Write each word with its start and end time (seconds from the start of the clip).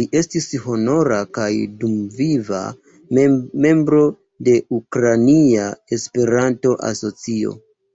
Li 0.00 0.04
estas 0.18 0.44
honora 0.66 1.16
kaj 1.38 1.48
dumviva 1.80 2.60
membro 3.56 4.04
de 4.50 4.56
Ukrainia 4.78 5.66
Esperanto-Asocio. 6.00 7.58